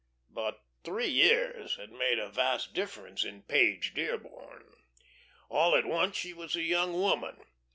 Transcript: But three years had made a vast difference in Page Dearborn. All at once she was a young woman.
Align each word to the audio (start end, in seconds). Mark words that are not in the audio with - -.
But 0.31 0.63
three 0.83 1.09
years 1.09 1.75
had 1.75 1.91
made 1.91 2.17
a 2.17 2.27
vast 2.27 2.73
difference 2.73 3.23
in 3.23 3.43
Page 3.43 3.93
Dearborn. 3.93 4.73
All 5.47 5.75
at 5.75 5.85
once 5.85 6.17
she 6.17 6.33
was 6.33 6.55
a 6.55 6.63
young 6.63 6.93
woman. 6.99 7.37